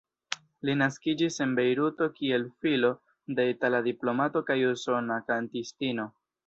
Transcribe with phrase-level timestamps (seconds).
[0.69, 2.91] Li naskiĝis en Bejruto kiel filo
[3.41, 6.13] de itala diplomato kaj usona kantistino.